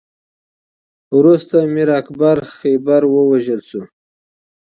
[1.17, 3.81] وروسته میر اکبر خیبر ووژل شو.